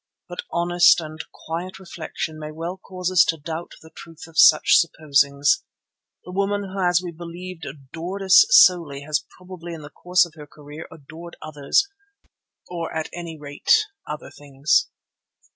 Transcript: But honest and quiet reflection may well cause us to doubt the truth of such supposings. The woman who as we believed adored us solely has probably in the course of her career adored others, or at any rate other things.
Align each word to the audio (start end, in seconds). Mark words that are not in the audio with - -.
But 0.27 0.41
honest 0.51 0.99
and 0.99 1.19
quiet 1.45 1.77
reflection 1.77 2.39
may 2.39 2.51
well 2.51 2.75
cause 2.75 3.11
us 3.11 3.23
to 3.25 3.37
doubt 3.37 3.73
the 3.83 3.91
truth 3.91 4.23
of 4.25 4.35
such 4.35 4.77
supposings. 4.79 5.63
The 6.25 6.31
woman 6.31 6.63
who 6.73 6.79
as 6.79 7.03
we 7.03 7.11
believed 7.11 7.67
adored 7.67 8.23
us 8.23 8.43
solely 8.49 9.01
has 9.03 9.23
probably 9.37 9.73
in 9.75 9.83
the 9.83 9.91
course 9.91 10.25
of 10.25 10.33
her 10.33 10.47
career 10.47 10.87
adored 10.91 11.35
others, 11.39 11.87
or 12.67 12.91
at 12.91 13.11
any 13.13 13.37
rate 13.39 13.77
other 14.07 14.31
things. 14.31 14.89